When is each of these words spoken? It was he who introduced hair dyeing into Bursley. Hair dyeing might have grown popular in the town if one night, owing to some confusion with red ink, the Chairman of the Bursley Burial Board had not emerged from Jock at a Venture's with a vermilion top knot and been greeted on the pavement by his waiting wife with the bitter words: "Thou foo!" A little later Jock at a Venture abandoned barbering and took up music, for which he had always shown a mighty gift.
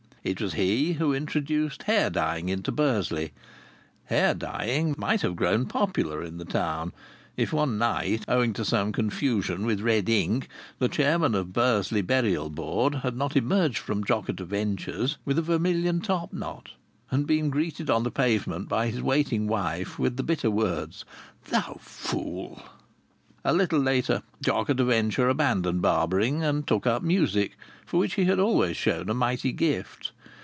It 0.23 0.39
was 0.39 0.53
he 0.53 0.93
who 0.93 1.15
introduced 1.15 1.81
hair 1.83 2.11
dyeing 2.11 2.47
into 2.47 2.71
Bursley. 2.71 3.33
Hair 4.05 4.35
dyeing 4.35 4.93
might 4.95 5.21
have 5.21 5.35
grown 5.35 5.65
popular 5.65 6.21
in 6.21 6.37
the 6.37 6.45
town 6.45 6.93
if 7.35 7.51
one 7.51 7.79
night, 7.79 8.25
owing 8.27 8.53
to 8.53 8.63
some 8.63 8.91
confusion 8.91 9.65
with 9.65 9.81
red 9.81 10.07
ink, 10.09 10.47
the 10.77 10.87
Chairman 10.89 11.33
of 11.33 11.47
the 11.47 11.53
Bursley 11.53 12.03
Burial 12.03 12.51
Board 12.51 12.93
had 13.01 13.17
not 13.17 13.35
emerged 13.35 13.79
from 13.79 14.03
Jock 14.03 14.29
at 14.29 14.39
a 14.39 14.45
Venture's 14.45 15.17
with 15.25 15.39
a 15.39 15.41
vermilion 15.41 16.01
top 16.01 16.31
knot 16.31 16.73
and 17.09 17.25
been 17.25 17.49
greeted 17.49 17.89
on 17.89 18.03
the 18.03 18.11
pavement 18.11 18.69
by 18.69 18.89
his 18.89 19.01
waiting 19.01 19.47
wife 19.47 19.97
with 19.97 20.17
the 20.17 20.23
bitter 20.23 20.51
words: 20.51 21.03
"Thou 21.47 21.79
foo!" 21.81 22.59
A 23.43 23.53
little 23.53 23.79
later 23.79 24.21
Jock 24.43 24.69
at 24.69 24.79
a 24.79 24.85
Venture 24.85 25.27
abandoned 25.27 25.81
barbering 25.81 26.43
and 26.43 26.67
took 26.67 26.85
up 26.85 27.01
music, 27.01 27.57
for 27.87 27.97
which 27.97 28.13
he 28.13 28.25
had 28.25 28.37
always 28.39 28.77
shown 28.77 29.09
a 29.09 29.15
mighty 29.15 29.51
gift. 29.51 30.11